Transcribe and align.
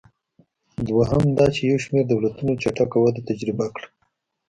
دویم 0.85 1.25
دا 1.37 1.45
چې 1.55 1.61
یو 1.69 1.77
شمېر 1.85 2.03
دولتونو 2.07 2.59
چټکه 2.61 2.97
وده 3.01 3.21
تجربه 3.29 3.65
کړه. 3.75 3.87